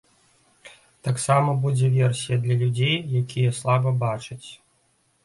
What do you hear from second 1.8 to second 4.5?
версія для людзей, якія слаба бачаць.